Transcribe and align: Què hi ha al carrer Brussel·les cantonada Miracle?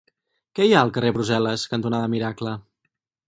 Què 0.59 0.65
hi 0.67 0.71
ha 0.77 0.79
al 0.85 0.93
carrer 0.95 1.11
Brussel·les 1.17 1.67
cantonada 1.75 2.09
Miracle? 2.17 2.57